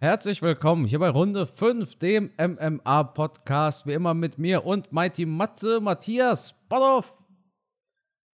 [0.00, 3.84] Herzlich willkommen hier bei Runde 5, dem MMA-Podcast.
[3.84, 7.18] Wie immer mit mir und Mighty Matze, Matthias Bodoff.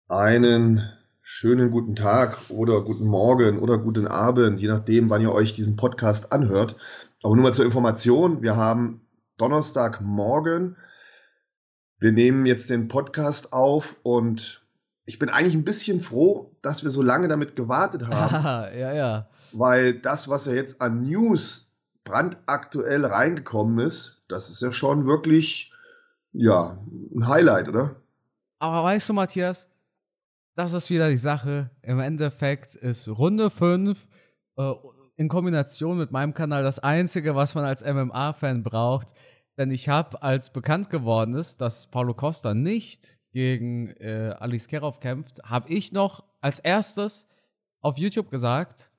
[0.06, 0.82] Einen
[1.22, 5.76] schönen guten Tag oder guten Morgen oder guten Abend, je nachdem, wann ihr euch diesen
[5.76, 6.76] Podcast anhört.
[7.22, 9.00] Aber nur mal zur Information, wir haben
[9.38, 10.76] Donnerstagmorgen.
[11.98, 14.66] Wir nehmen jetzt den Podcast auf und
[15.06, 18.34] ich bin eigentlich ein bisschen froh, dass wir so lange damit gewartet haben.
[18.78, 19.28] ja, ja.
[19.54, 25.72] Weil das, was ja jetzt an News brandaktuell reingekommen ist, das ist ja schon wirklich,
[26.32, 26.78] ja,
[27.14, 27.96] ein Highlight, oder?
[28.58, 29.68] Aber weißt du, Matthias,
[30.56, 31.70] das ist wieder die Sache.
[31.82, 33.98] Im Endeffekt ist Runde 5
[34.56, 34.72] äh,
[35.16, 39.08] in Kombination mit meinem Kanal das Einzige, was man als MMA-Fan braucht.
[39.56, 45.00] Denn ich habe, als bekannt geworden ist, dass Paulo Costa nicht gegen äh, Alice Kerov
[45.00, 47.28] kämpft, habe ich noch als erstes
[47.80, 48.90] auf YouTube gesagt,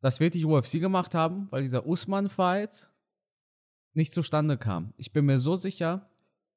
[0.00, 2.90] das wird die UFC gemacht haben, weil dieser Usman-Fight
[3.94, 4.92] nicht zustande kam.
[4.96, 6.08] Ich bin mir so sicher,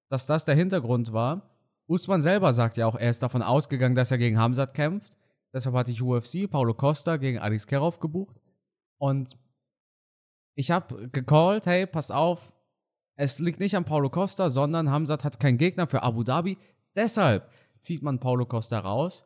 [0.09, 1.56] dass das der Hintergrund war.
[1.88, 5.16] Usman selber sagt ja auch, er ist davon ausgegangen, dass er gegen Hamzat kämpft.
[5.54, 8.42] Deshalb hatte ich UFC, Paulo Costa gegen Alice Kerov gebucht.
[9.00, 9.38] Und
[10.56, 12.54] ich habe gecallt, hey, pass auf,
[13.16, 16.58] es liegt nicht an Paulo Costa, sondern Hamzat hat keinen Gegner für Abu Dhabi.
[16.95, 19.26] Deshalb zieht man Paulo Costa raus.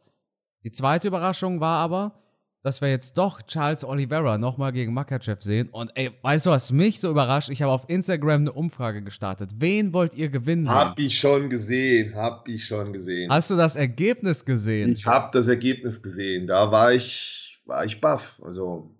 [0.63, 2.22] Die zweite Überraschung war aber,
[2.63, 5.67] dass wir jetzt doch Charles Oliveira nochmal gegen Makachev sehen.
[5.69, 7.49] Und ey, weißt du, was mich so überrascht?
[7.49, 9.51] Ich habe auf Instagram eine Umfrage gestartet.
[9.57, 10.73] Wen wollt ihr gewinnen sehen?
[10.73, 13.29] Hab ich schon gesehen, hab ich schon gesehen.
[13.29, 14.93] Hast du das Ergebnis gesehen?
[14.93, 16.47] Ich habe das Ergebnis gesehen.
[16.47, 18.41] Da war ich, war ich baff.
[18.41, 18.95] Also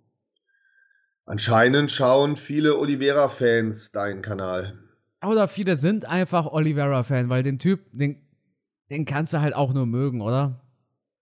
[1.24, 4.78] anscheinend schauen viele Oliveira-Fans deinen Kanal.
[5.24, 8.28] Oder viele sind einfach Oliveira-Fan, weil den Typ, den,
[8.90, 10.60] den kannst du halt auch nur mögen, oder?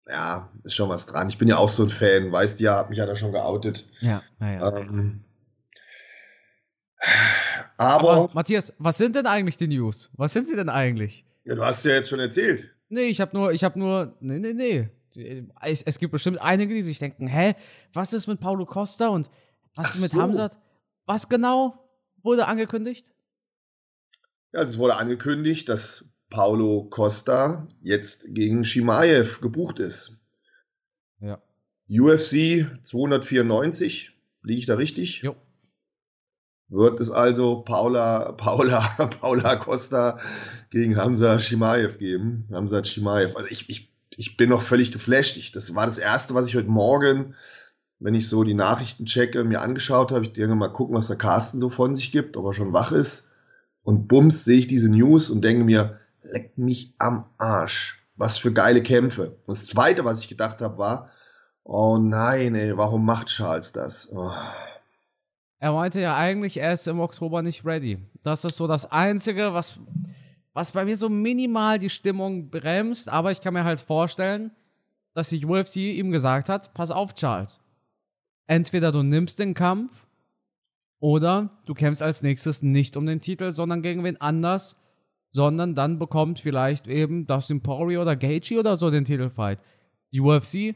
[0.08, 1.30] Ja, ist schon was dran.
[1.30, 3.32] Ich bin ja auch so ein Fan, weißt du ja, hab mich ja da schon
[3.32, 3.90] geoutet.
[4.00, 4.78] Ja, naja.
[4.78, 5.24] Ähm,
[7.78, 10.10] aber, aber, Matthias, was sind denn eigentlich die News?
[10.14, 11.26] Was sind sie denn eigentlich?
[11.46, 12.70] Ja, du hast ja jetzt schon erzählt.
[12.90, 14.90] Nee, ich habe nur, ich habe nur, nee, nee, nee.
[15.62, 17.56] Es, es, gibt bestimmt einige, die sich denken, hä,
[17.94, 19.30] was ist mit Paulo Costa und
[19.76, 20.22] was Ach ist mit so.
[20.22, 20.58] Hamzat?
[21.06, 21.90] Was genau
[22.22, 23.12] wurde angekündigt?
[24.54, 30.24] Ja, es wurde angekündigt, dass Paulo Costa jetzt gegen Shimaev gebucht ist.
[31.20, 31.40] Ja.
[31.88, 35.22] UFC 294, liege ich da richtig?
[35.22, 35.36] Jo.
[36.70, 38.80] Wird es also Paula, Paula,
[39.20, 40.20] Paula Costa
[40.70, 42.48] gegen Hamza Shimaev geben?
[42.52, 43.36] Hamza Shimaev.
[43.36, 45.36] Also ich, ich, ich bin noch völlig geflasht.
[45.36, 47.36] Ich, das war das erste, was ich heute Morgen,
[48.00, 50.24] wenn ich so die Nachrichten checke, mir angeschaut habe.
[50.24, 52.94] Ich denke mal gucken, was der Carsten so von sich gibt, ob er schon wach
[52.94, 53.32] ist.
[53.84, 58.06] Und bums sehe ich diese News und denke mir, leck mich am Arsch.
[58.16, 59.38] Was für geile Kämpfe.
[59.46, 61.10] Und das zweite, was ich gedacht habe, war,
[61.64, 64.12] oh nein, ey, warum macht Charles das?
[64.16, 64.32] Oh.
[65.60, 68.00] Er meinte ja eigentlich, er ist im Oktober nicht ready.
[68.24, 69.80] Das ist so das Einzige, was,
[70.54, 73.10] was bei mir so minimal die Stimmung bremst.
[73.10, 74.52] Aber ich kann mir halt vorstellen,
[75.14, 77.60] dass die UFC ihm gesagt hat, pass auf, Charles.
[78.48, 80.08] Entweder du nimmst den Kampf
[81.00, 84.81] oder du kämpfst als nächstes nicht um den Titel, sondern gegen wen anders,
[85.32, 89.60] sondern dann bekommt vielleicht eben Dustin Poirier oder Gaethje oder so den Titelfight.
[90.12, 90.76] Die UFC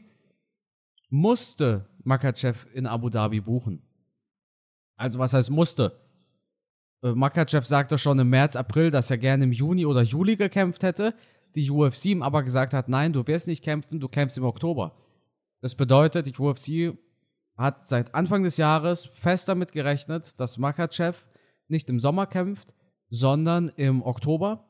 [1.10, 3.82] musste Makachev in Abu Dhabi buchen.
[4.96, 6.00] Also was heißt musste?
[7.02, 10.82] Äh, Makachev sagte schon im März, April, dass er gerne im Juni oder Juli gekämpft
[10.82, 11.14] hätte.
[11.54, 14.96] Die UFC ihm aber gesagt hat, nein, du wirst nicht kämpfen, du kämpfst im Oktober.
[15.60, 16.96] Das bedeutet, die UFC
[17.56, 21.18] hat seit Anfang des Jahres fest damit gerechnet, dass Makachev
[21.68, 22.74] nicht im Sommer kämpft,
[23.08, 24.68] sondern im Oktober.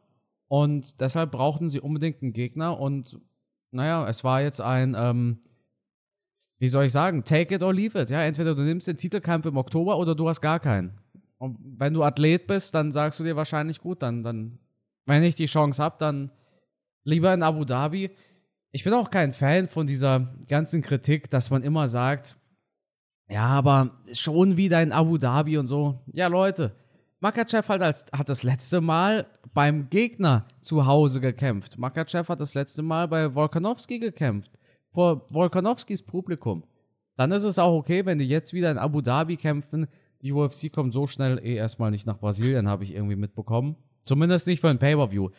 [0.49, 2.79] Und deshalb brauchten sie unbedingt einen Gegner.
[2.79, 3.19] Und
[3.71, 5.41] naja, es war jetzt ein, ähm,
[6.59, 8.11] wie soll ich sagen, take it or leave it.
[8.11, 10.99] Ja, entweder du nimmst den Titelkampf im Oktober oder du hast gar keinen.
[11.39, 14.59] Und wenn du Athlet bist, dann sagst du dir wahrscheinlich gut, dann, dann,
[15.05, 16.31] wenn ich die Chance habe, dann
[17.05, 18.11] lieber in Abu Dhabi.
[18.73, 22.37] Ich bin auch kein Fan von dieser ganzen Kritik, dass man immer sagt,
[23.29, 26.01] ja, aber schon wieder in Abu Dhabi und so.
[26.13, 26.75] Ja, Leute,
[27.21, 31.79] Makachev hat, als, hat das letzte Mal beim Gegner zu Hause gekämpft.
[31.79, 34.51] Makachev hat das letzte Mal bei Volkanovski gekämpft.
[34.93, 36.65] Vor Volkanovskis Publikum.
[37.17, 39.87] Dann ist es auch okay, wenn die jetzt wieder in Abu Dhabi kämpfen.
[40.21, 43.77] Die UFC kommt so schnell eh erstmal nicht nach Brasilien, habe ich irgendwie mitbekommen.
[44.05, 45.31] Zumindest nicht für ein Pay-Per-View.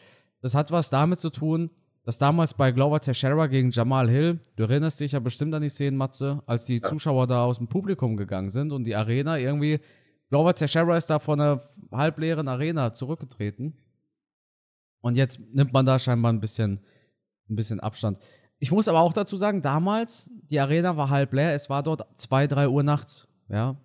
[0.42, 1.70] Das hat was damit zu tun,
[2.04, 5.70] dass damals bei Glover Teixeira gegen Jamal Hill, du erinnerst dich ja bestimmt an die
[5.70, 9.80] Szenen, Matze, als die Zuschauer da aus dem Publikum gegangen sind und die Arena irgendwie
[10.30, 13.78] Glover Teixeira ist da von einer halbleeren Arena zurückgetreten.
[15.02, 16.80] Und jetzt nimmt man da scheinbar ein bisschen,
[17.50, 18.20] ein bisschen Abstand.
[18.60, 22.06] Ich muss aber auch dazu sagen, damals, die Arena war halb leer, es war dort
[22.20, 23.78] zwei, drei Uhr nachts, ja.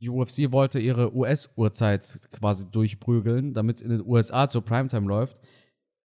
[0.00, 5.36] die UFC wollte ihre US-Uhrzeit quasi durchprügeln, damit es in den USA zur Primetime läuft.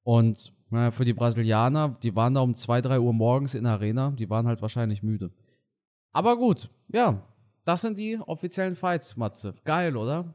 [0.04, 3.74] Und naja, für die Brasilianer, die waren da um 2, 3 Uhr morgens in der
[3.74, 5.32] Arena, die waren halt wahrscheinlich müde.
[6.12, 7.22] Aber gut, ja,
[7.66, 9.54] das sind die offiziellen Fights, Matze.
[9.66, 10.34] Geil, oder?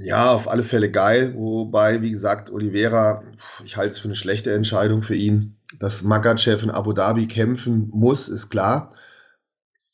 [0.00, 1.34] Ja, auf alle Fälle geil.
[1.36, 3.22] Wobei, wie gesagt, Oliveira,
[3.64, 5.56] ich halte es für eine schlechte Entscheidung für ihn.
[5.78, 8.94] Dass Makachev in Abu Dhabi kämpfen muss, ist klar.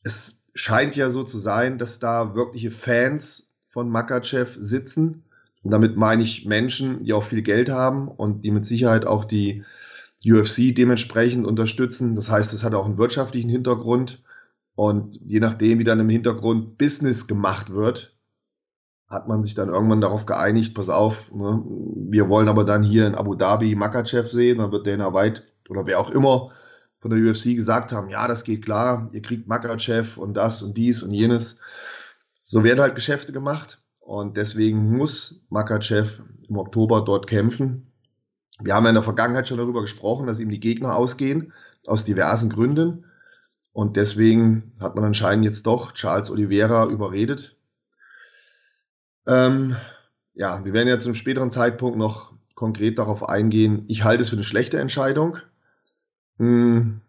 [0.02, 5.24] Es scheint ja so zu sein, dass da wirkliche Fans von Makachev sitzen.
[5.62, 9.24] Und damit meine ich Menschen, die auch viel Geld haben und die mit Sicherheit auch
[9.24, 9.64] die
[10.24, 12.14] UFC dementsprechend unterstützen.
[12.14, 14.22] Das heißt, es hat auch einen wirtschaftlichen Hintergrund.
[14.74, 18.16] Und je nachdem, wie dann im Hintergrund Business gemacht wird,
[19.08, 21.62] hat man sich dann irgendwann darauf geeinigt, pass auf, ne,
[22.10, 25.86] wir wollen aber dann hier in Abu Dhabi Makachev sehen, dann wird Dana White oder
[25.86, 26.50] wer auch immer
[26.98, 30.76] von der UFC gesagt haben, ja, das geht klar, ihr kriegt Makachev und das und
[30.76, 31.60] dies und jenes.
[32.44, 37.92] So werden halt Geschäfte gemacht und deswegen muss Makachev im Oktober dort kämpfen.
[38.60, 41.52] Wir haben ja in der Vergangenheit schon darüber gesprochen, dass ihm die Gegner ausgehen,
[41.86, 43.04] aus diversen Gründen.
[43.74, 47.56] Und deswegen hat man anscheinend jetzt doch Charles Oliveira überredet.
[49.26, 49.76] Ähm,
[50.32, 53.84] ja, wir werden jetzt zu einem späteren Zeitpunkt noch konkret darauf eingehen.
[53.88, 55.38] Ich halte es für eine schlechte Entscheidung.
[56.38, 57.00] Hm,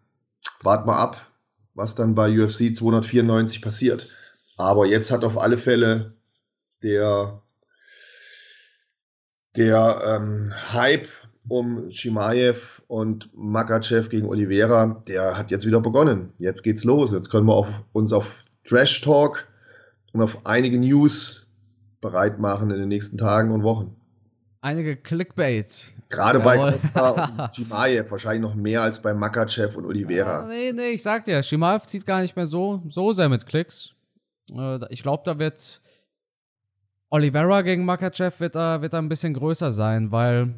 [0.60, 1.30] wart mal ab,
[1.74, 4.08] was dann bei UFC 294 passiert.
[4.56, 6.14] Aber jetzt hat auf alle Fälle
[6.82, 7.42] der,
[9.54, 11.08] der ähm, Hype
[11.48, 16.32] um Shimaev und Makachev gegen Oliveira, der hat jetzt wieder begonnen.
[16.38, 17.12] Jetzt geht's los.
[17.12, 19.46] Jetzt können wir auf, uns auf Trash Talk
[20.12, 21.46] und auf einige News
[22.00, 23.94] bereit machen in den nächsten Tagen und Wochen.
[24.60, 25.92] Einige Clickbaits.
[26.08, 26.56] Gerade Jawohl.
[26.56, 30.42] bei Costa und Shimaev wahrscheinlich noch mehr als bei Makachev und Oliveira.
[30.42, 33.46] Ja, nee, nee, ich sag dir, Shimaev zieht gar nicht mehr so, so sehr mit
[33.46, 33.94] Klicks.
[34.50, 35.80] Äh, ich glaube, da wird
[37.10, 40.54] Oliveira gegen Makachev wird da, wird da ein bisschen größer sein, weil,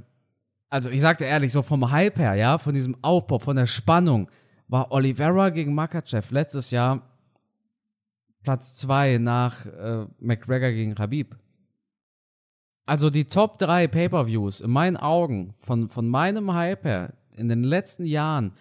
[0.71, 4.31] also ich sagte ehrlich, so vom Hype her, ja, von diesem Aufbau, von der Spannung,
[4.69, 7.03] war Oliveira gegen Makachev letztes Jahr
[8.43, 11.37] Platz 2 nach äh, McGregor gegen Habib.
[12.87, 17.63] Also die Top 3 Pay-Per-Views in meinen Augen von, von meinem Hype her in den
[17.63, 18.53] letzten Jahren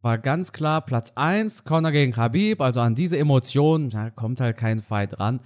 [0.00, 4.56] war ganz klar Platz 1 Conor gegen Habib, also an diese Emotionen, da kommt halt
[4.56, 5.40] kein Fight ran.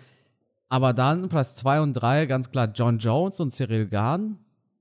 [0.69, 4.39] Aber dann Platz 2 und 3 ganz klar John Jones und Cyril Gahn,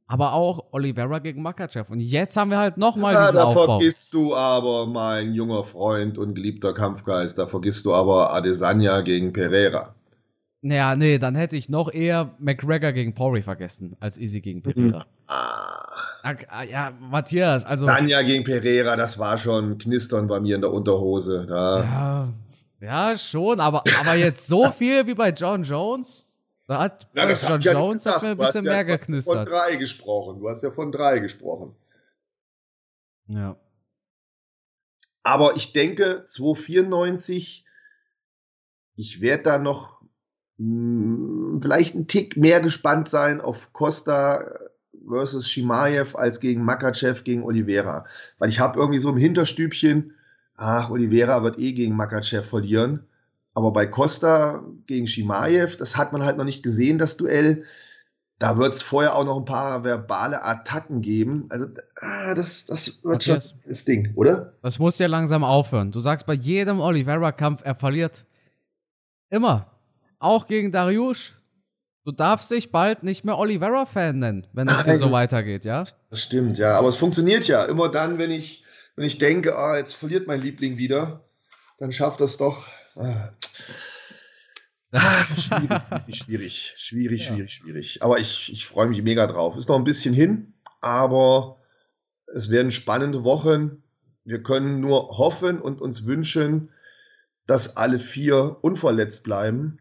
[0.07, 1.91] aber auch Oliveira gegen Makachev.
[1.91, 3.65] Und jetzt haben wir halt nochmal ja, diesen da Aufbau.
[3.77, 9.33] vergisst du aber, mein junger Freund und geliebter Kampfgeist, da vergisst du aber Adesanya gegen
[9.33, 9.93] Pereira.
[10.61, 15.05] Naja, nee, dann hätte ich noch eher McGregor gegen Pori vergessen, als Easy gegen Pereira.
[15.27, 15.83] Ah.
[16.23, 16.63] ah.
[16.63, 17.85] Ja, Matthias, also.
[17.85, 21.45] Sanja gegen Pereira, das war schon Knistern bei mir in der Unterhose.
[21.47, 21.83] Da.
[21.83, 22.33] Ja,
[22.79, 26.26] ja, schon, aber, aber jetzt so viel wie bei John Jones?
[26.67, 29.33] Da hat ja, das John ja Jones hat mir ein bisschen mehr ja geknistert.
[29.33, 30.39] Du hast von drei gesprochen.
[30.39, 31.75] Du hast ja von drei gesprochen.
[33.27, 33.57] Ja.
[35.23, 37.65] Aber ich denke, 294,
[38.95, 40.01] ich werde da noch
[40.57, 44.45] hm, vielleicht einen Tick mehr gespannt sein auf Costa
[45.07, 48.05] versus Shimaev als gegen Makachev gegen Oliveira.
[48.39, 50.13] Weil ich habe irgendwie so im Hinterstübchen,
[50.55, 53.07] ach, Oliveira wird eh gegen Makachev verlieren.
[53.57, 57.63] Aber bei Costa gegen Shimaev, das hat man halt noch nicht gesehen, das Duell.
[58.37, 61.47] Da wird es vorher auch noch ein paar verbale Attacken geben.
[61.49, 61.65] Also,
[61.99, 64.53] ah, das, das wird schon das Ding, oder?
[64.61, 65.91] Das muss ja langsam aufhören.
[65.91, 68.25] Du sagst bei jedem Oliveira-Kampf, er verliert.
[69.31, 69.71] Immer.
[70.19, 71.33] Auch gegen Dariush.
[72.05, 75.79] Du darfst dich bald nicht mehr Oliveira-Fan nennen, wenn es so weitergeht, ja?
[75.79, 76.77] Das stimmt, ja.
[76.77, 77.65] Aber es funktioniert ja.
[77.65, 78.63] Immer dann, wenn ich,
[78.95, 81.23] wenn ich denke, ah, jetzt verliert mein Liebling wieder,
[81.79, 82.67] dann schafft das doch.
[82.97, 83.31] Ah.
[84.91, 87.35] Ah, schwierig, schwierig, schwierig, ja.
[87.35, 88.03] schwierig, schwierig.
[88.03, 89.55] Aber ich, ich freue mich mega drauf.
[89.57, 91.61] Ist noch ein bisschen hin, aber
[92.25, 93.83] es werden spannende Wochen.
[94.23, 96.71] Wir können nur hoffen und uns wünschen,
[97.47, 99.79] dass alle vier unverletzt bleiben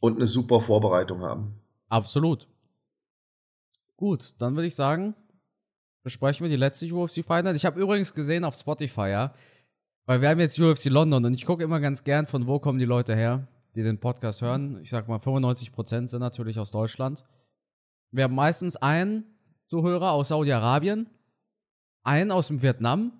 [0.00, 1.60] und eine super Vorbereitung haben.
[1.88, 2.48] Absolut.
[3.96, 5.14] Gut, dann würde ich sagen,
[6.02, 7.56] besprechen wir die letzte UFC Fight Night.
[7.56, 9.34] Ich habe übrigens gesehen auf Spotify, ja,
[10.10, 12.80] weil wir haben jetzt UFC London und ich gucke immer ganz gern, von wo kommen
[12.80, 14.80] die Leute her, die den Podcast hören.
[14.82, 17.24] Ich sag mal, 95% sind natürlich aus Deutschland.
[18.10, 19.24] Wir haben meistens einen
[19.68, 21.06] Zuhörer aus Saudi-Arabien,
[22.02, 23.12] einen aus dem Vietnam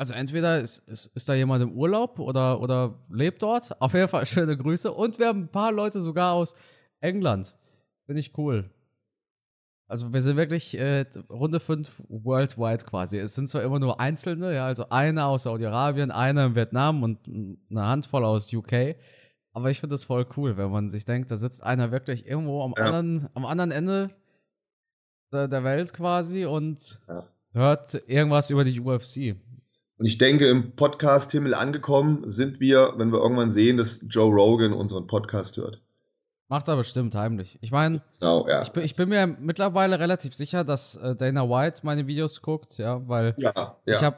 [0.00, 3.78] also entweder ist, ist, ist da jemand im Urlaub oder, oder lebt dort.
[3.82, 4.90] Auf jeden Fall schöne Grüße.
[4.90, 6.54] Und wir haben ein paar Leute sogar aus
[7.00, 7.54] England.
[8.06, 8.70] Finde ich cool.
[9.90, 13.18] Also wir sind wirklich äh, Runde 5 worldwide quasi.
[13.18, 17.18] Es sind zwar immer nur Einzelne, ja, also einer aus Saudi-Arabien, einer in Vietnam und
[17.26, 18.94] eine Handvoll aus UK.
[19.52, 22.62] Aber ich finde das voll cool, wenn man sich denkt, da sitzt einer wirklich irgendwo
[22.62, 22.84] am, Ja.
[22.84, 24.10] anderen, am anderen Ende
[25.32, 27.24] der, der Welt quasi und Ja.
[27.52, 29.34] hört irgendwas über die UFC.
[29.98, 34.72] Und ich denke, im Podcast-Himmel angekommen sind wir, wenn wir irgendwann sehen, dass Joe Rogan
[34.72, 35.82] unseren Podcast hört.
[36.50, 37.60] Macht er bestimmt heimlich.
[37.60, 38.62] Ich meine, Genau, ja.
[38.62, 42.76] ich bin, ich bin mir mittlerweile relativ sicher, dass äh, Dana White meine Videos guckt,
[42.76, 43.76] ja, weil ja, ja.
[43.86, 44.16] ich habe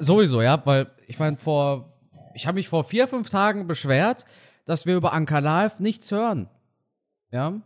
[0.00, 1.92] sowieso, ja, weil ich meine, vor,
[2.32, 4.24] ich habe mich vor vier, fünf Tagen beschwert,
[4.64, 6.48] dass wir über Anker Live nichts hören.
[7.30, 7.60] Ja.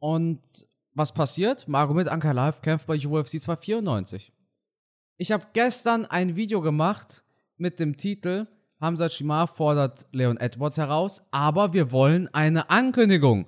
[0.00, 0.42] Und
[0.92, 1.66] was passiert?
[1.66, 4.34] Magomed Anker Live kämpft bei UFC 294.
[5.16, 7.22] Ich habe gestern ein Video gemacht
[7.56, 8.48] mit dem Titel
[8.80, 13.46] Hamza Shimar fordert Leon Edwards heraus, aber wir wollen eine Ankündigung.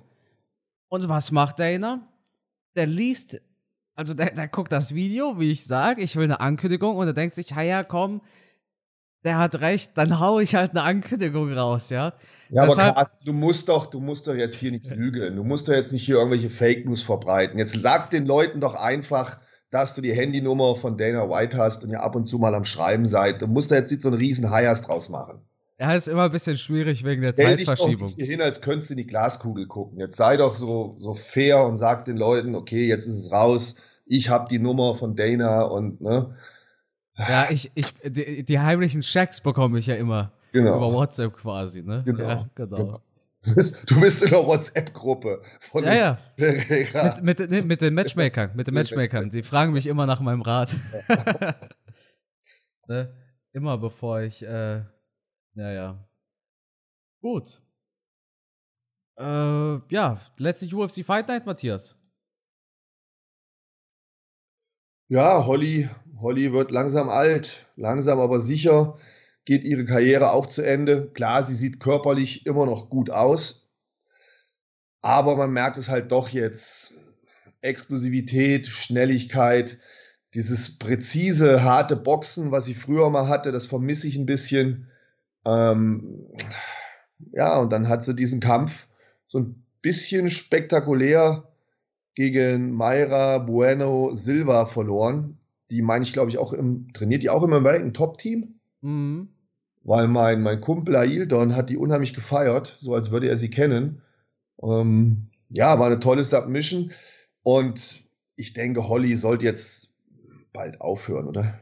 [0.87, 2.07] Und was macht Dana?
[2.75, 3.39] Der liest,
[3.95, 7.13] also der, der guckt das Video, wie ich sage, ich will eine Ankündigung und er
[7.13, 8.21] denkt sich, ja, ja, komm,
[9.23, 12.13] der hat recht, dann hau ich halt eine Ankündigung raus, ja.
[12.49, 15.35] Ja, aber Deshalb- Carsten, du musst doch, du musst doch jetzt hier nicht lügen.
[15.35, 17.59] Du musst doch jetzt nicht hier irgendwelche Fake News verbreiten.
[17.59, 19.39] Jetzt sag den Leuten doch einfach,
[19.71, 22.63] dass du die Handynummer von Dana White hast und ihr ab und zu mal am
[22.63, 23.41] Schreiben seid.
[23.41, 25.41] Du musst da jetzt nicht so einen riesen Heiers draus machen.
[25.79, 28.07] Ja, ist immer ein bisschen schwierig wegen der Stell dich doch Zeitverschiebung.
[28.07, 29.97] nicht hier hin, als könntest du in die Glaskugel gucken.
[29.99, 33.81] Jetzt sei doch so, so fair und sag den Leuten, okay, jetzt ist es raus.
[34.05, 36.35] Ich habe die Nummer von Dana und, ne?
[37.17, 40.93] Ja, ich, ich, die, die heimlichen Checks bekomme ich ja immer über Genau.
[40.93, 42.01] WhatsApp quasi, ne?
[42.05, 42.77] Genau, Ja, genau.
[42.77, 43.01] genau.
[43.45, 45.41] Du bist, du bist in der WhatsApp-Gruppe
[45.71, 46.19] von Ja, ja.
[46.35, 47.21] Pereira.
[47.21, 49.29] Mit, mit, mit den Matchmakern, mit den Matchmakern.
[49.29, 50.75] Die fragen mich immer nach meinem Rat.
[52.87, 53.15] ne?
[53.53, 54.83] Immer bevor ich, äh,
[55.55, 56.09] ja, ja.
[57.21, 57.61] Gut.
[59.17, 61.95] Äh, ja, letzte UFC Fight Night, Matthias.
[65.07, 68.97] Ja, Holly, Holly wird langsam alt, langsam aber sicher
[69.45, 71.09] geht ihre Karriere auch zu Ende.
[71.13, 73.71] Klar, sie sieht körperlich immer noch gut aus,
[75.01, 76.93] aber man merkt es halt doch jetzt.
[77.61, 79.79] Explosivität, Schnelligkeit,
[80.33, 84.87] dieses präzise, harte Boxen, was sie früher mal hatte, das vermisse ich ein bisschen.
[85.45, 86.27] Ähm,
[87.31, 88.87] ja, und dann hat sie diesen Kampf
[89.27, 91.51] so ein bisschen spektakulär
[92.15, 95.37] gegen Mayra Bueno Silva verloren.
[95.69, 98.58] Die meine ich, glaube ich, auch im, trainiert die auch im American Top Team?
[98.81, 99.29] Mhm.
[99.83, 104.01] Weil mein, mein Kumpel Aildon hat die unheimlich gefeiert, so als würde er sie kennen.
[104.61, 106.91] Ähm, ja, war eine tolle Submission.
[107.43, 108.03] Und
[108.35, 109.95] ich denke, Holly sollte jetzt
[110.53, 111.59] bald aufhören, oder?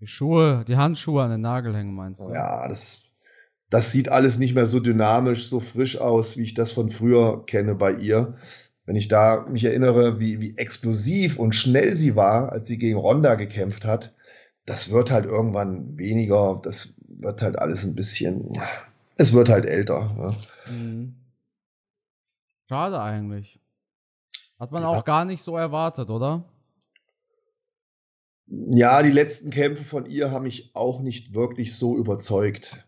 [0.00, 2.32] Die Schuhe, die Handschuhe an den Nagel hängen, meinst du?
[2.32, 3.12] Ja, das,
[3.70, 7.46] das sieht alles nicht mehr so dynamisch, so frisch aus, wie ich das von früher
[7.46, 8.36] kenne bei ihr.
[8.84, 12.98] Wenn ich da mich erinnere, wie, wie explosiv und schnell sie war, als sie gegen
[12.98, 14.12] Ronda gekämpft hat,
[14.66, 18.52] das wird halt irgendwann weniger, das wird halt alles ein bisschen,
[19.16, 20.14] es wird halt älter.
[20.66, 20.72] Ja.
[20.72, 21.16] Mhm.
[22.68, 23.60] Schade eigentlich.
[24.58, 24.88] Hat man Ja.
[24.88, 26.44] auch gar nicht so erwartet, oder?
[28.46, 32.86] Ja, die letzten Kämpfe von ihr haben mich auch nicht wirklich so überzeugt.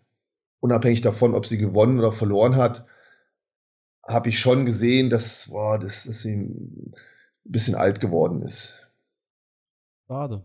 [0.61, 2.87] Unabhängig davon, ob sie gewonnen oder verloren hat,
[4.07, 6.95] habe ich schon gesehen, dass, boah, dass, dass sie ein
[7.45, 8.91] bisschen alt geworden ist.
[10.07, 10.45] Schade.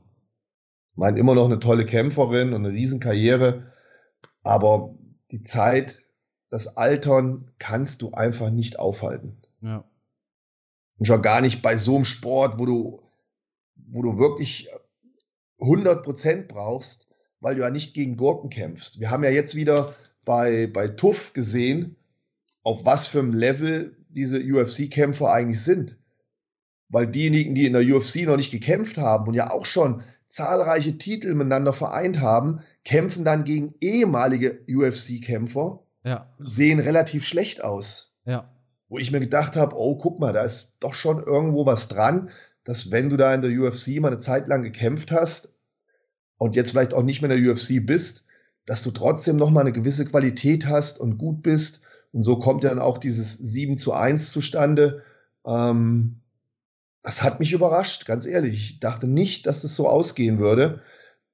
[1.00, 3.72] Ich meine, immer noch eine tolle Kämpferin und eine Riesenkarriere,
[4.44, 4.98] aber
[5.32, 6.02] die Zeit,
[6.50, 9.42] das Altern kannst du einfach nicht aufhalten.
[9.62, 9.90] Ja.
[10.98, 13.02] Und schon gar nicht bei so einem Sport, wo du,
[13.78, 14.68] wo du wirklich
[15.60, 17.08] 100% brauchst,
[17.40, 19.00] weil du ja nicht gegen Gurken kämpfst.
[19.00, 21.96] Wir haben ja jetzt wieder bei, bei TUF gesehen,
[22.62, 25.98] auf was für einem Level diese UFC-Kämpfer eigentlich sind.
[26.90, 30.98] Weil diejenigen, die in der UFC noch nicht gekämpft haben und ja auch schon zahlreiche
[30.98, 36.30] Titel miteinander vereint haben, kämpfen dann gegen ehemalige UFC-Kämpfer, Ja.
[36.40, 38.50] sehen relativ schlecht aus Ja.
[38.88, 42.30] wo ich mir gedacht habe, oh, guck mal, da ist doch schon irgendwo was dran,
[42.64, 45.58] dass wenn du da in der UFC mal eine Zeit lang gekämpft hast
[46.38, 48.28] und jetzt vielleicht auch nicht mehr in der UFC bist,
[48.66, 51.84] dass du trotzdem noch mal eine gewisse Qualität hast und gut bist.
[52.12, 55.04] Und so kommt ja dann auch dieses 7 zu 1 zustande.
[55.46, 56.22] Ähm,
[57.04, 58.72] das hat mich überrascht, ganz ehrlich.
[58.72, 60.82] Ich dachte nicht, dass das so ausgehen würde.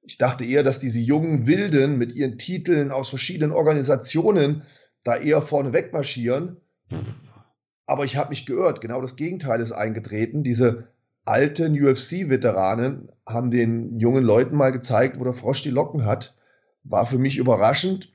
[0.02, 4.62] Ich dachte eher, dass diese jungen Wilden mit ihren Titeln aus verschiedenen Organisationen
[5.02, 6.58] da eher vorne wegmarschieren.
[7.86, 8.80] Aber ich habe mich geirrt.
[8.80, 10.44] Genau das Gegenteil ist eingetreten.
[10.44, 10.88] Diese
[11.24, 16.36] alten UFC-Veteranen haben den jungen Leuten mal gezeigt, wo der Frosch die Locken hat.
[16.84, 18.12] War für mich überraschend.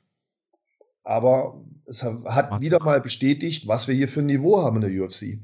[1.04, 5.04] Aber es hat wieder mal bestätigt, was wir hier für ein Niveau haben in der
[5.04, 5.40] UFC.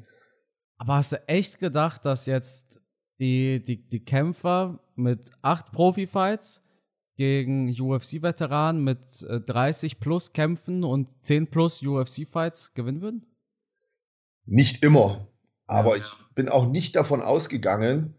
[0.77, 2.79] Aber hast du echt gedacht, dass jetzt
[3.19, 6.63] die, die, die Kämpfer mit acht Profi-Fights
[7.15, 13.25] gegen UFC-Veteranen mit 30 äh, plus Kämpfen und 10 plus UFC-Fights gewinnen würden?
[14.45, 15.27] Nicht immer.
[15.65, 16.03] Aber ja.
[16.03, 18.15] ich bin auch nicht davon ausgegangen,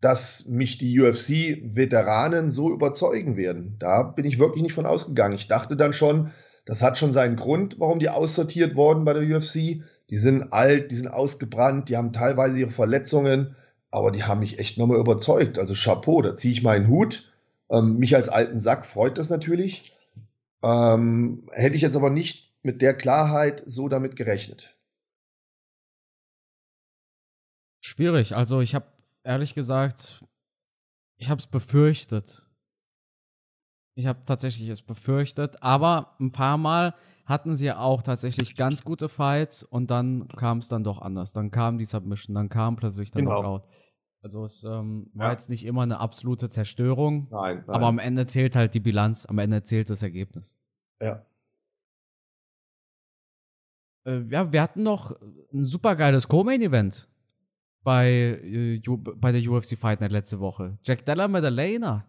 [0.00, 3.76] dass mich die UFC-Veteranen so überzeugen werden.
[3.78, 5.34] Da bin ich wirklich nicht von ausgegangen.
[5.34, 6.32] Ich dachte dann schon,
[6.64, 9.82] das hat schon seinen Grund, warum die aussortiert wurden bei der UFC.
[10.10, 13.56] Die sind alt, die sind ausgebrannt, die haben teilweise ihre Verletzungen,
[13.90, 15.58] aber die haben mich echt nochmal überzeugt.
[15.58, 17.32] Also Chapeau, da ziehe ich meinen Hut.
[17.70, 19.96] Ähm, mich als alten Sack freut das natürlich.
[20.62, 24.76] Ähm, hätte ich jetzt aber nicht mit der Klarheit so damit gerechnet.
[27.82, 28.34] Schwierig.
[28.34, 28.86] Also ich habe
[29.22, 30.24] ehrlich gesagt,
[31.16, 32.46] ich habe es befürchtet.
[33.94, 36.94] Ich habe tatsächlich es befürchtet, aber ein paar Mal
[37.30, 41.32] hatten sie auch tatsächlich ganz gute Fights und dann kam es dann doch anders.
[41.32, 43.40] Dann kam die Submission, dann kam plötzlich der genau.
[43.40, 43.68] Knockout.
[44.22, 45.32] Also es ähm, war ja.
[45.32, 47.28] jetzt nicht immer eine absolute Zerstörung.
[47.30, 47.70] Nein, nein.
[47.74, 50.56] Aber am Ende zählt halt die Bilanz, am Ende zählt das Ergebnis.
[51.00, 51.24] Ja.
[54.04, 55.14] Äh, ja, wir hatten noch
[55.52, 57.08] ein super geiles Co-Main-Event
[57.84, 58.10] bei,
[58.42, 58.82] äh,
[59.16, 60.78] bei der UFC Fight Night letzte Woche.
[60.82, 62.06] Jack Della Madalena.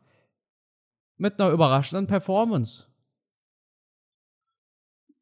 [1.17, 2.90] Mit einer überraschenden Performance.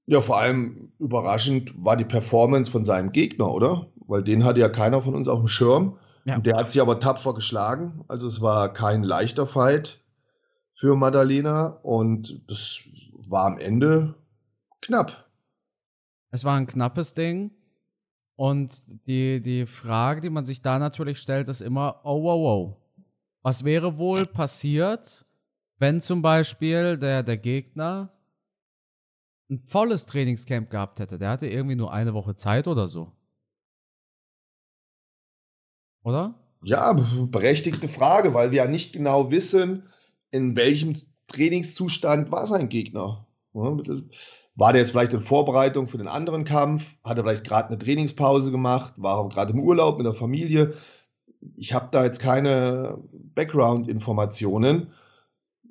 [0.09, 3.85] Ja, vor allem überraschend war die Performance von seinem Gegner, oder?
[4.07, 5.99] Weil den hatte ja keiner von uns auf dem Schirm.
[6.25, 6.39] Ja.
[6.39, 8.03] Der hat sich aber tapfer geschlagen.
[8.07, 10.03] Also es war kein leichter Fight
[10.73, 12.79] für Madalena und das
[13.11, 14.15] war am Ende
[14.81, 15.29] knapp.
[16.31, 17.51] Es war ein knappes Ding.
[18.35, 22.77] Und die, die Frage, die man sich da natürlich stellt, ist immer, oh, wow, wow.
[23.43, 25.23] Was wäre wohl passiert,
[25.77, 28.11] wenn zum Beispiel der, der Gegner
[29.49, 31.17] ein volles Trainingscamp gehabt hätte?
[31.17, 33.11] Der hatte irgendwie nur eine Woche Zeit oder so.
[36.03, 36.35] Oder?
[36.63, 39.83] Ja, berechtigte Frage, weil wir ja nicht genau wissen,
[40.31, 40.95] in welchem
[41.27, 43.27] Trainingszustand war sein Gegner.
[43.53, 46.95] War der jetzt vielleicht in Vorbereitung für den anderen Kampf?
[47.03, 49.01] Hat er vielleicht gerade eine Trainingspause gemacht?
[49.01, 50.73] War er gerade im Urlaub mit der Familie?
[51.55, 54.91] Ich habe da jetzt keine Background-Informationen.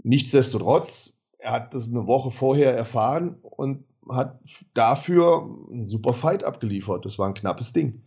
[0.02, 4.40] Nichtsdestotrotz, er hat das eine Woche vorher erfahren und hat
[4.74, 7.04] dafür einen super Fight abgeliefert.
[7.04, 8.02] Das war ein knappes Ding.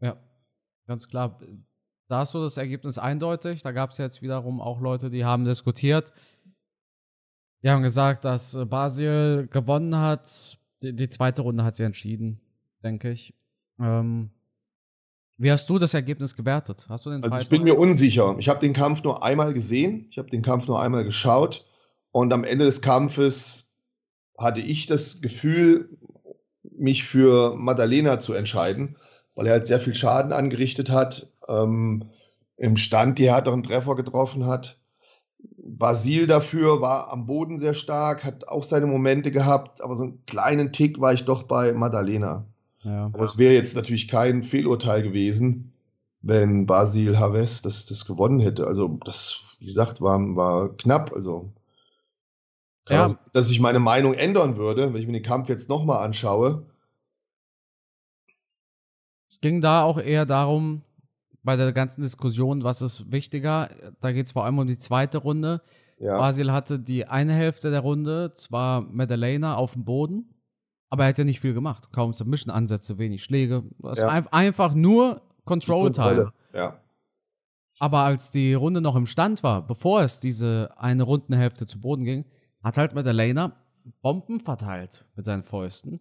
[0.00, 0.16] Ja,
[0.86, 1.38] ganz klar
[2.08, 3.62] da ist so das Ergebnis eindeutig.
[3.62, 6.12] Da gab es jetzt wiederum auch Leute, die haben diskutiert.
[7.62, 10.58] Die haben gesagt, dass äh, Basil gewonnen hat.
[10.82, 12.40] Die, die zweite Runde hat sie entschieden,
[12.84, 13.34] denke ich.
[13.80, 14.30] Ähm,
[15.38, 16.86] wie hast du das Ergebnis gewertet?
[16.88, 18.36] Hast du den also ich bin mir unsicher.
[18.38, 20.06] Ich habe den Kampf nur einmal gesehen.
[20.10, 21.66] Ich habe den Kampf nur einmal geschaut.
[22.16, 23.74] Und am Ende des Kampfes
[24.38, 25.98] hatte ich das Gefühl,
[26.62, 28.96] mich für Madalena zu entscheiden,
[29.34, 32.04] weil er halt sehr viel Schaden angerichtet hat ähm,
[32.56, 34.80] im Stand die härteren Treffer getroffen hat.
[35.58, 40.24] Basil dafür war am Boden sehr stark, hat auch seine Momente gehabt, aber so einen
[40.24, 42.46] kleinen Tick war ich doch bei Madalena.
[42.82, 43.10] Ja.
[43.12, 45.74] Aber es wäre jetzt natürlich kein Fehlurteil gewesen,
[46.22, 48.66] wenn Basil Haves das, das gewonnen hätte.
[48.66, 51.12] Also das, wie gesagt, war, war knapp.
[51.12, 51.52] Also
[52.88, 53.08] ja.
[53.32, 56.66] dass ich meine Meinung ändern würde, wenn ich mir den Kampf jetzt nochmal anschaue.
[59.28, 60.82] Es ging da auch eher darum,
[61.42, 63.70] bei der ganzen Diskussion, was ist wichtiger?
[64.00, 65.62] Da geht es vor allem um die zweite Runde.
[65.98, 66.18] Ja.
[66.18, 70.34] Basil hatte die eine Hälfte der Runde, zwar Madalena auf dem Boden,
[70.90, 71.92] aber er hat ja nicht viel gemacht.
[71.92, 73.64] Kaum Submission-Ansätze, wenig Schläge.
[73.78, 74.08] Das ja.
[74.08, 76.32] ein, einfach nur Control-Time.
[76.52, 76.80] Ja.
[77.78, 82.04] Aber als die Runde noch im Stand war, bevor es diese eine Rundenhälfte zu Boden
[82.04, 82.24] ging,
[82.66, 83.52] hat halt Madalena
[84.02, 86.00] Bomben verteilt mit seinen Fäusten.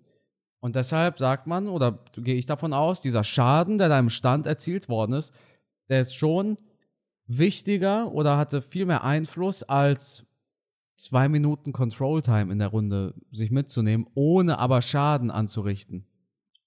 [0.59, 4.47] Und deshalb sagt man, oder gehe ich davon aus, dieser Schaden, der da im Stand
[4.47, 5.31] erzielt worden ist,
[5.89, 6.57] der ist schon
[7.27, 10.25] wichtiger oder hatte viel mehr Einfluss als
[10.95, 16.07] zwei Minuten Control Time in der Runde sich mitzunehmen, ohne aber Schaden anzurichten.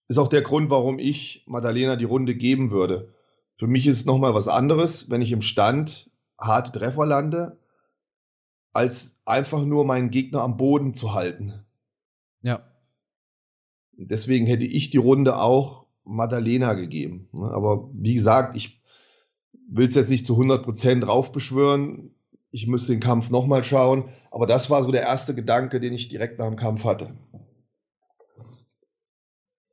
[0.06, 3.14] Ist auch der Grund, warum ich Madalena die Runde geben würde.
[3.56, 6.08] Für mich ist es nochmal was anderes, wenn ich im Stand
[6.38, 7.58] harte Treffer lande,
[8.72, 11.64] als einfach nur meinen Gegner am Boden zu halten.
[12.42, 12.64] Ja.
[13.92, 17.28] Deswegen hätte ich die Runde auch Madalena gegeben.
[17.33, 17.50] Ne?
[17.50, 18.83] Aber wie gesagt, ich
[19.68, 22.14] will es jetzt nicht zu 100% raufbeschwören.
[22.50, 24.09] Ich müsste den Kampf nochmal schauen.
[24.31, 27.12] Aber das war so der erste Gedanke, den ich direkt nach dem Kampf hatte.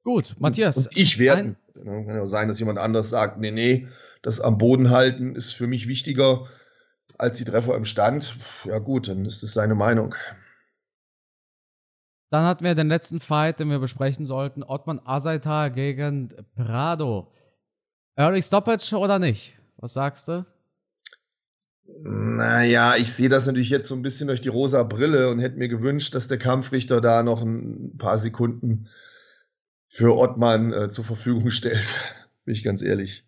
[0.03, 0.77] Gut, Matthias.
[0.77, 1.55] Und ich werde.
[1.73, 3.87] Kann ja sein, dass jemand anders sagt, nee, nee,
[4.21, 6.47] das am Boden halten ist für mich wichtiger
[7.17, 8.35] als die Treffer im Stand.
[8.63, 10.15] Ja gut, dann ist das seine Meinung.
[12.31, 14.63] Dann hatten wir den letzten Fight, den wir besprechen sollten.
[14.63, 17.31] Ottman Asaita gegen Prado.
[18.15, 19.57] Early Stoppage oder nicht?
[19.77, 20.45] Was sagst du?
[21.87, 25.57] Naja, ich sehe das natürlich jetzt so ein bisschen durch die rosa Brille und hätte
[25.57, 28.89] mir gewünscht, dass der Kampfrichter da noch ein paar Sekunden
[29.87, 31.93] für Ottmann äh, zur Verfügung stellt.
[32.43, 33.25] Bin ich ganz ehrlich.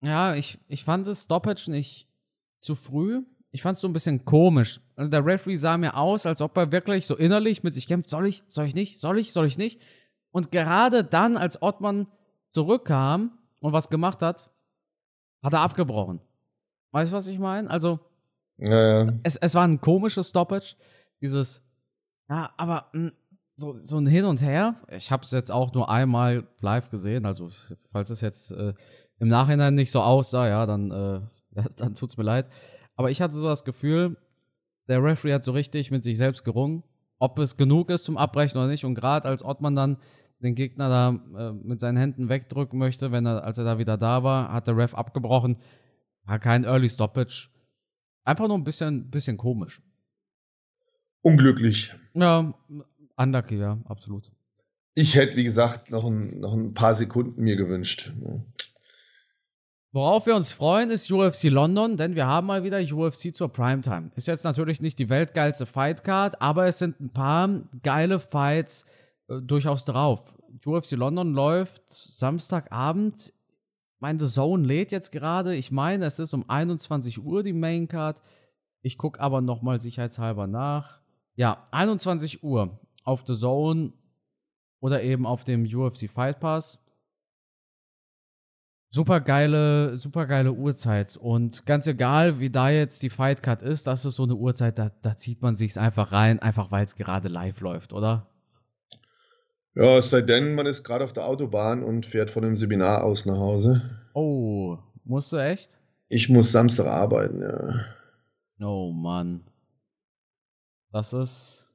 [0.00, 2.09] Ja, ich, ich fand das Stoppage nicht
[2.60, 3.22] zu früh.
[3.52, 4.80] Ich fand es so ein bisschen komisch.
[4.94, 8.08] Also der Referee sah mir aus, als ob er wirklich so innerlich mit sich kämpft.
[8.08, 8.44] Soll ich?
[8.46, 9.00] Soll ich nicht?
[9.00, 9.32] Soll ich?
[9.32, 9.80] Soll ich nicht?
[10.30, 12.06] Und gerade dann, als Ottmann
[12.50, 14.50] zurückkam und was gemacht hat,
[15.42, 16.20] hat er abgebrochen.
[16.92, 17.68] Weißt du, was ich meine?
[17.70, 18.00] Also,
[18.58, 19.12] ja, ja.
[19.22, 20.76] Es, es war ein komisches Stoppage.
[21.20, 21.62] Dieses,
[22.28, 23.12] ja, aber hm,
[23.56, 24.76] so, so ein Hin und Her.
[24.88, 27.26] Ich habe es jetzt auch nur einmal live gesehen.
[27.26, 27.50] Also,
[27.90, 28.74] falls es jetzt äh,
[29.18, 31.20] im Nachhinein nicht so aussah, ja, dann, äh,
[31.76, 32.48] dann tut's mir leid.
[32.96, 34.16] Aber ich hatte so das Gefühl,
[34.88, 36.82] der Referee hat so richtig mit sich selbst gerungen,
[37.18, 38.84] ob es genug ist zum Abbrechen oder nicht.
[38.84, 39.98] Und gerade als Ottmann dann
[40.40, 41.08] den Gegner da
[41.38, 44.66] äh, mit seinen Händen wegdrücken möchte, wenn er, als er da wieder da war, hat
[44.66, 45.58] der Ref abgebrochen.
[46.24, 47.48] War kein Early Stoppage.
[48.24, 49.82] Einfach nur ein bisschen, bisschen komisch.
[51.22, 51.92] Unglücklich.
[52.14, 52.54] Ja,
[53.16, 54.30] unlucky, ja, absolut.
[54.94, 58.12] Ich hätte, wie gesagt, noch ein, noch ein paar Sekunden mir gewünscht.
[59.92, 64.12] Worauf wir uns freuen, ist UFC London, denn wir haben mal wieder UFC zur Primetime.
[64.14, 67.48] Ist jetzt natürlich nicht die weltgeilste Fightcard, aber es sind ein paar
[67.82, 68.86] geile Fights
[69.26, 70.38] äh, durchaus drauf.
[70.64, 73.32] UFC London läuft Samstagabend.
[73.98, 75.56] Meine Zone lädt jetzt gerade.
[75.56, 78.22] Ich meine, es ist um 21 Uhr die Maincard.
[78.82, 81.00] Ich gucke aber nochmal sicherheitshalber nach.
[81.34, 83.92] Ja, 21 Uhr auf The Zone
[84.78, 86.78] oder eben auf dem UFC Fight Pass.
[88.92, 91.16] Super geile, super geile Uhrzeit.
[91.16, 94.78] Und ganz egal, wie da jetzt die Fight Card ist, das ist so eine Uhrzeit,
[94.80, 98.26] da, da zieht man sich's einfach rein, einfach weil es gerade live läuft, oder?
[99.76, 103.04] Ja, es sei denn, man ist gerade auf der Autobahn und fährt von einem Seminar
[103.04, 103.82] aus nach Hause.
[104.12, 105.78] Oh, musst du echt?
[106.08, 108.66] Ich muss Samstag arbeiten, ja.
[108.66, 109.44] Oh Mann.
[110.90, 111.70] Das ist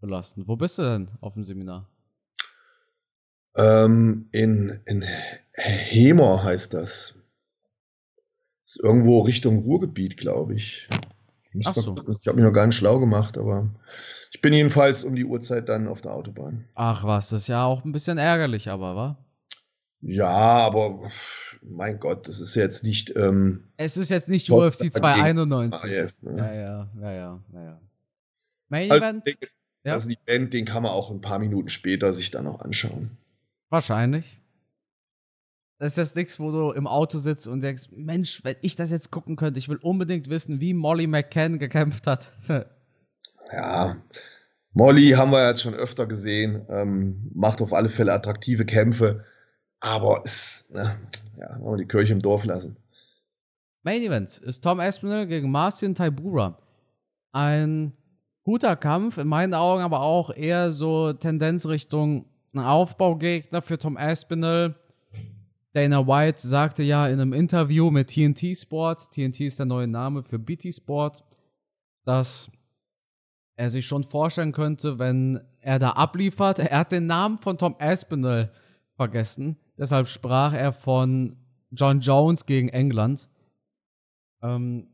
[0.00, 0.48] belastend.
[0.48, 1.86] Wo bist du denn auf dem Seminar?
[3.56, 5.04] Ähm, in, in
[5.56, 7.14] Hemor heißt das.
[8.62, 10.88] Ist irgendwo Richtung Ruhrgebiet, glaube ich.
[11.52, 11.96] Ich, so.
[11.96, 13.70] ich habe mich noch gar nicht schlau gemacht, aber
[14.32, 16.68] ich bin jedenfalls um die Uhrzeit dann auf der Autobahn.
[16.74, 19.18] Ach was, das ist ja auch ein bisschen ärgerlich, aber, wa?
[20.02, 21.10] Ja, aber
[21.62, 23.16] mein Gott, das ist jetzt nicht.
[23.16, 25.98] Ähm, es ist jetzt nicht UFC 291.
[25.98, 26.36] AF, ne?
[26.36, 27.80] Ja, ja, ja, ja, ja.
[28.68, 29.26] Main also, Event?
[29.26, 29.48] Denke,
[29.84, 29.94] ja.
[29.94, 33.16] Das Event, den kann man auch ein paar Minuten später sich dann noch anschauen.
[33.70, 34.40] Wahrscheinlich.
[35.78, 38.90] Das ist jetzt nichts, wo du im Auto sitzt und denkst, Mensch, wenn ich das
[38.90, 42.32] jetzt gucken könnte, ich will unbedingt wissen, wie Molly McCann gekämpft hat.
[43.52, 44.02] Ja,
[44.72, 49.24] Molly haben wir jetzt schon öfter gesehen, ähm, macht auf alle Fälle attraktive Kämpfe,
[49.78, 50.98] aber ist, ne,
[51.38, 52.76] ja, wollen wir die Kirche im Dorf lassen.
[53.84, 56.58] Main Event ist Tom Aspinall gegen Marcin Taibura.
[57.30, 57.92] Ein
[58.42, 64.74] guter Kampf, in meinen Augen aber auch eher so Tendenz Richtung Aufbaugegner für Tom Aspinall.
[65.76, 70.22] Dana White sagte ja in einem Interview mit TNT Sport, TNT ist der neue Name
[70.22, 71.22] für BT Sport,
[72.06, 72.50] dass
[73.56, 76.60] er sich schon vorstellen könnte, wenn er da abliefert.
[76.60, 78.52] Er hat den Namen von Tom Aspinall
[78.94, 79.58] vergessen.
[79.76, 81.36] Deshalb sprach er von
[81.70, 83.28] John Jones gegen England.
[84.42, 84.86] Ähm,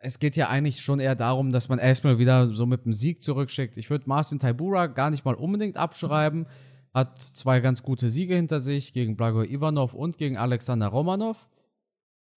[0.00, 3.20] es geht ja eigentlich schon eher darum, dass man Aspinall wieder so mit dem Sieg
[3.20, 3.76] zurückschickt.
[3.76, 6.46] Ich würde Marcin Taibura gar nicht mal unbedingt abschreiben.
[6.92, 11.48] Hat zwei ganz gute Siege hinter sich gegen Blago Ivanov und gegen Alexander Romanov.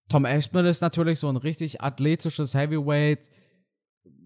[0.08, 3.30] Tom Aspinall ist natürlich so ein richtig athletisches Heavyweight,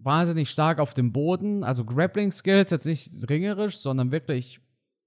[0.02, 4.60] wahnsinnig stark auf dem Boden, also Grappling Skills, jetzt nicht ringerisch, sondern wirklich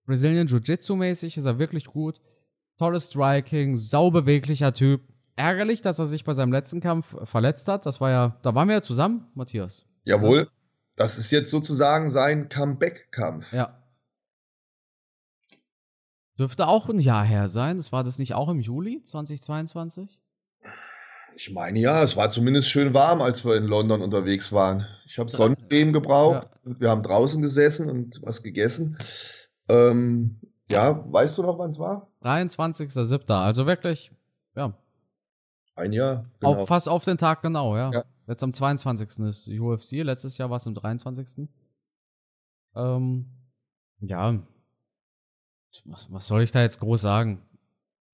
[0.06, 2.20] Brazilian Jiu-Jitsu mäßig ist er wirklich gut.
[2.78, 5.02] Tolles Striking, saubeweglicher Typ.
[5.36, 7.86] Ärgerlich, dass er sich bei seinem letzten Kampf verletzt hat.
[7.86, 9.86] Das war ja, da waren wir ja zusammen, Matthias.
[10.04, 10.48] Jawohl.
[10.96, 13.52] Das ist jetzt sozusagen sein Comeback-Kampf.
[13.52, 13.81] Ja.
[16.38, 17.76] Dürfte auch ein Jahr her sein.
[17.76, 20.18] Das war das nicht auch im Juli 2022?
[21.36, 24.86] Ich meine ja, es war zumindest schön warm, als wir in London unterwegs waren.
[25.06, 26.48] Ich habe Sonnencreme gebraucht.
[26.64, 26.74] Ja.
[26.78, 28.98] Wir haben draußen gesessen und was gegessen.
[29.68, 32.10] Ähm, ja, weißt du noch, wann es war?
[32.22, 33.32] 23.07.
[33.32, 34.12] Also wirklich,
[34.54, 34.76] ja.
[35.74, 36.30] Ein Jahr.
[36.40, 36.54] Genau.
[36.54, 37.90] Auf, fast auf den Tag genau, ja.
[37.92, 38.04] ja.
[38.26, 39.18] Jetzt am 22.
[39.20, 40.02] ist UFC.
[40.02, 41.48] Letztes Jahr war es am 23.
[42.74, 43.26] Ähm,
[44.00, 44.38] ja.
[45.84, 47.42] Was, was soll ich da jetzt groß sagen?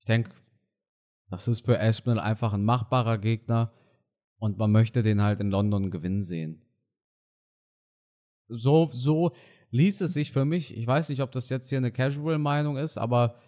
[0.01, 0.31] Ich denke,
[1.31, 3.73] das ist für Aspinall einfach ein machbarer Gegner
[4.39, 6.63] und man möchte den halt in London gewinnen sehen.
[8.49, 9.35] So, so
[9.71, 12.97] ließ es sich für mich, ich weiß nicht, ob das jetzt hier eine Casual-Meinung ist,
[12.97, 13.41] aber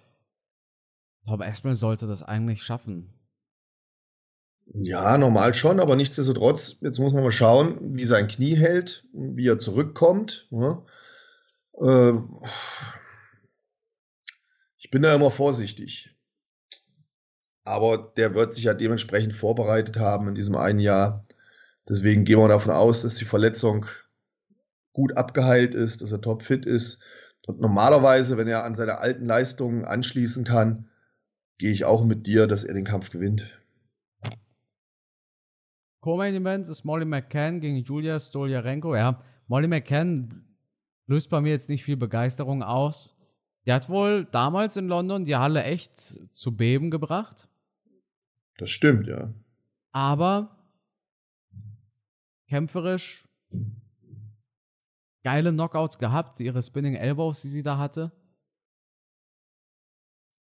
[1.26, 3.14] Tom Aspinall sollte das eigentlich schaffen.
[4.72, 9.48] Ja, normal schon, aber nichtsdestotrotz, jetzt muss man mal schauen, wie sein Knie hält, wie
[9.48, 10.48] er zurückkommt.
[10.50, 10.84] Ja.
[11.80, 12.12] Äh,
[14.90, 16.16] ich bin da immer vorsichtig.
[17.62, 21.24] Aber der wird sich ja dementsprechend vorbereitet haben in diesem einen Jahr.
[21.88, 23.86] Deswegen gehen wir davon aus, dass die Verletzung
[24.92, 27.04] gut abgeheilt ist, dass er topfit ist.
[27.46, 30.90] Und normalerweise, wenn er an seine alten Leistungen anschließen kann,
[31.58, 33.42] gehe ich auch mit dir, dass er den Kampf gewinnt.
[36.00, 38.96] Co-Main Event ist Molly McCann gegen Julia Stoljarenko.
[38.96, 40.48] Ja, Molly McCann
[41.06, 43.14] löst bei mir jetzt nicht viel Begeisterung aus.
[43.66, 47.48] Die hat wohl damals in London die Halle echt zu beben gebracht.
[48.56, 49.32] Das stimmt, ja.
[49.92, 50.56] Aber
[52.48, 53.24] kämpferisch
[55.22, 58.12] geile Knockouts gehabt, ihre Spinning Elbows, die sie da hatte.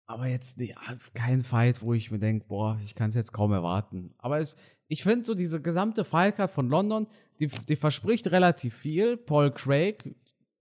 [0.07, 0.75] Aber jetzt nee,
[1.15, 4.15] kein Fight, wo ich mir denke, boah, ich kann es jetzt kaum erwarten.
[4.19, 4.57] Aber es,
[4.89, 7.07] ich finde so diese gesamte Fightcard von London,
[7.39, 9.17] die, die verspricht relativ viel.
[9.17, 10.15] Paul Craig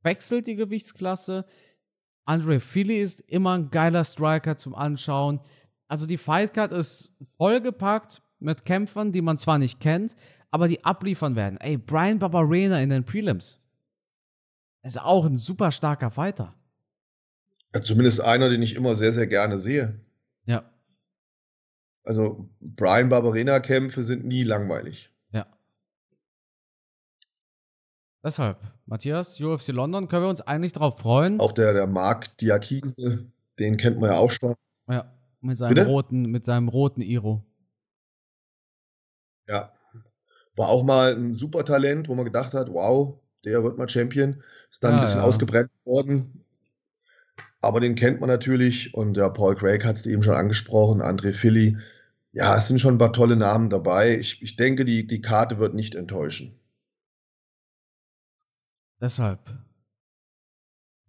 [0.03, 1.45] wechselt die Gewichtsklasse.
[2.31, 5.41] Andre Philly ist immer ein geiler Striker zum Anschauen.
[5.89, 10.15] Also die Fightcard ist vollgepackt mit Kämpfern, die man zwar nicht kennt,
[10.49, 11.59] aber die abliefern werden.
[11.59, 13.59] Ey, Brian Barbarena in den Prelims.
[14.81, 16.55] Ist auch ein super starker Fighter.
[17.75, 19.99] Ja, zumindest einer, den ich immer sehr, sehr gerne sehe.
[20.45, 20.63] Ja.
[22.05, 25.10] Also Brian Barbarena-Kämpfe sind nie langweilig.
[28.23, 31.39] Deshalb, Matthias, UFC London, können wir uns eigentlich darauf freuen.
[31.39, 33.25] Auch der, der Marc Diakise,
[33.57, 34.55] den kennt man ja auch schon.
[34.87, 35.87] Ja, mit seinem Bitte?
[35.87, 37.43] roten, mit seinem roten Iro.
[39.47, 39.73] Ja.
[40.55, 44.43] War auch mal ein super Talent, wo man gedacht hat, wow, der wird mal Champion.
[44.69, 45.25] Ist dann ja, ein bisschen ja.
[45.25, 46.45] ausgebremst worden.
[47.59, 48.93] Aber den kennt man natürlich.
[48.93, 51.77] Und ja, Paul Craig hat es eben schon angesprochen, André Philly.
[52.33, 54.17] Ja, es sind schon ein paar tolle Namen dabei.
[54.17, 56.60] Ich, ich denke, die, die Karte wird nicht enttäuschen.
[59.01, 59.39] Deshalb.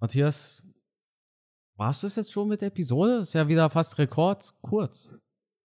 [0.00, 0.62] Matthias,
[1.76, 3.18] war es das jetzt schon mit der Episode?
[3.18, 5.10] Ist ja wieder fast Rekord kurz.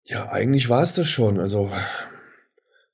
[0.05, 1.39] Ja, eigentlich war es das schon.
[1.39, 1.71] Also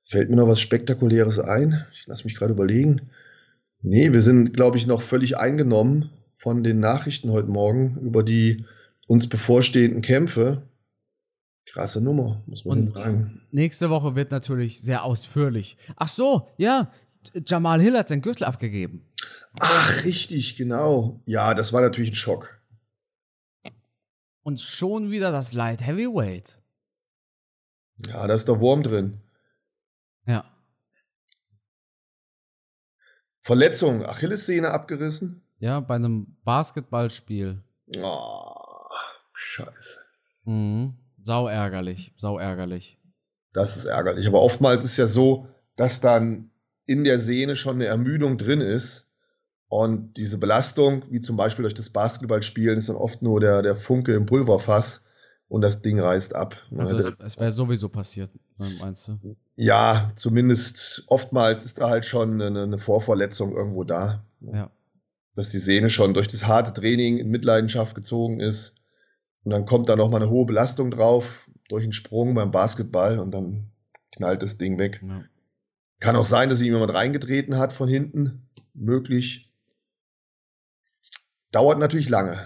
[0.05, 1.87] fällt mir noch was Spektakuläres ein.
[1.95, 3.11] Ich lasse mich gerade überlegen.
[3.81, 8.67] Nee, wir sind, glaube ich, noch völlig eingenommen von den Nachrichten heute Morgen über die
[9.07, 10.63] uns bevorstehenden Kämpfe.
[11.67, 13.47] Krasse Nummer, muss man Und sagen.
[13.53, 15.77] Nächste Woche wird natürlich sehr ausführlich.
[15.97, 16.91] Ach so, ja,
[17.47, 19.07] Jamal Hill hat seinen Gürtel abgegeben.
[19.61, 21.21] Ach, richtig, genau.
[21.27, 22.59] Ja, das war natürlich ein Schock.
[24.43, 26.59] Und schon wieder das Light Heavyweight.
[28.07, 29.21] Ja, da ist der Wurm drin.
[30.27, 30.45] Ja.
[33.43, 35.43] Verletzung, Achillessehne abgerissen.
[35.59, 37.63] Ja, bei einem Basketballspiel.
[37.99, 38.55] Oh,
[39.33, 40.01] scheiße.
[40.45, 40.97] Mhm.
[41.19, 42.99] Sau ärgerlich, sau ärgerlich.
[43.53, 44.27] Das ist ärgerlich.
[44.27, 46.52] Aber oftmals ist ja so, dass dann
[46.93, 49.13] in der Sehne schon eine Ermüdung drin ist.
[49.69, 53.75] Und diese Belastung, wie zum Beispiel durch das Basketballspielen, ist dann oft nur der, der
[53.75, 55.09] Funke im Pulverfass
[55.49, 56.59] und das Ding reißt ab.
[56.77, 59.19] Also es, es wäre sowieso passiert, meinst du?
[59.57, 64.25] Ja, zumindest oftmals ist da halt schon eine, eine Vorverletzung irgendwo da.
[64.41, 64.71] Ja.
[65.35, 68.83] Dass die Sehne schon durch das harte Training in Mitleidenschaft gezogen ist.
[69.45, 73.31] Und dann kommt da nochmal eine hohe Belastung drauf durch einen Sprung beim Basketball und
[73.31, 73.71] dann
[74.15, 75.01] knallt das Ding weg.
[75.03, 75.23] Ja.
[76.03, 78.49] Kann auch sein, dass sich jemand reingetreten hat von hinten.
[78.75, 79.49] Möglich.
[81.53, 82.41] Dauert natürlich lange.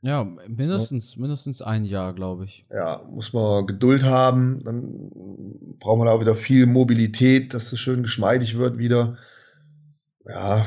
[0.00, 2.66] Ja, mindestens, mindestens ein Jahr, glaube ich.
[2.68, 4.64] Ja, muss man Geduld haben.
[4.64, 9.16] Dann braucht man auch wieder viel Mobilität, dass es schön geschmeidig wird wieder.
[10.24, 10.66] Ja.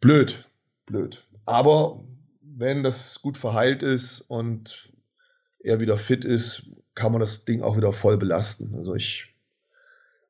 [0.00, 0.46] Blöd.
[0.84, 1.26] Blöd.
[1.46, 2.04] Aber
[2.42, 4.92] wenn das gut verheilt ist und
[5.58, 8.74] er wieder fit ist, kann man das Ding auch wieder voll belasten.
[8.74, 9.34] Also ich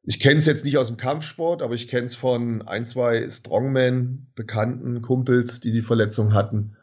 [0.07, 3.27] ich kenne es jetzt nicht aus dem Kampfsport, aber ich kenne es von ein, zwei
[3.29, 6.77] Strongman-Bekannten, Kumpels, die die Verletzung hatten.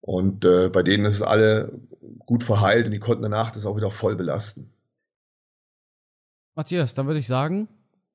[0.00, 1.78] Und äh, bei denen ist es alle
[2.20, 4.70] gut verheilt und die konnten danach das auch wieder voll belasten.
[6.54, 7.68] Matthias, dann würde ich sagen,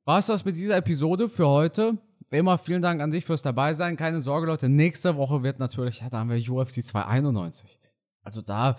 [0.05, 1.97] war es das mit dieser Episode für heute.
[2.31, 3.97] Wie immer, vielen Dank an dich fürs dabei sein.
[3.97, 7.77] Keine Sorge, Leute, nächste Woche wird natürlich, ja, da haben wir UFC 291.
[8.23, 8.77] Also da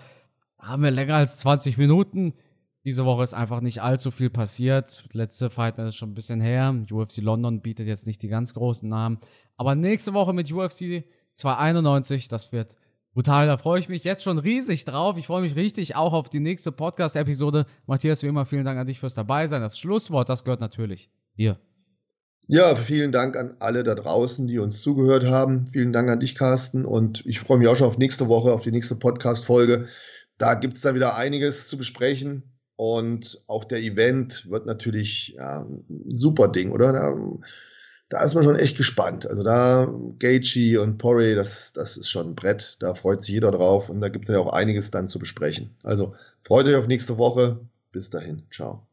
[0.61, 2.33] haben wir länger als 20 Minuten.
[2.83, 5.07] Diese Woche ist einfach nicht allzu viel passiert.
[5.11, 6.75] Letzte Fight ist schon ein bisschen her.
[6.89, 9.19] UFC London bietet jetzt nicht die ganz großen Namen.
[9.57, 12.75] Aber nächste Woche mit UFC 291, das wird
[13.13, 13.47] brutal.
[13.47, 15.17] Da freue ich mich jetzt schon riesig drauf.
[15.17, 17.65] Ich freue mich richtig auch auf die nächste Podcast-Episode.
[17.85, 19.61] Matthias, wie immer, vielen Dank an dich fürs dabei sein.
[19.61, 21.59] Das Schlusswort, das gehört natürlich dir.
[22.47, 25.67] Ja, vielen Dank an alle da draußen, die uns zugehört haben.
[25.67, 26.85] Vielen Dank an dich, Carsten.
[26.85, 29.87] Und ich freue mich auch schon auf nächste Woche, auf die nächste Podcast-Folge.
[30.41, 32.43] Da gibt es dann wieder einiges zu besprechen.
[32.75, 36.91] Und auch der Event wird natürlich ja, ein super Ding, oder?
[36.91, 37.15] Da,
[38.09, 39.27] da ist man schon echt gespannt.
[39.27, 42.77] Also da Gaethje und Porry, das, das ist schon ein Brett.
[42.79, 45.75] Da freut sich jeder drauf und da gibt es ja auch einiges dann zu besprechen.
[45.83, 47.59] Also freut euch auf nächste Woche.
[47.91, 48.43] Bis dahin.
[48.49, 48.87] Ciao.